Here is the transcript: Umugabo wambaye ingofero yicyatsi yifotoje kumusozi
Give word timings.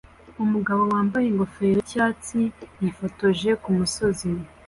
Umugabo 0.43 0.81
wambaye 0.93 1.25
ingofero 1.27 1.77
yicyatsi 1.81 2.39
yifotoje 2.81 3.49
kumusozi 3.63 4.29